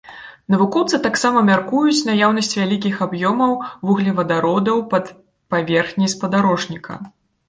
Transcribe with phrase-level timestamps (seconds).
[0.51, 3.53] Навукоўцы таксама мяркуюць наяўнасць вялікіх аб'ёмаў
[3.89, 5.13] вуглевадародаў пад
[5.55, 6.97] паверхняй спадарожніка.